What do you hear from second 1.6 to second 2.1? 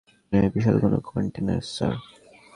Sir.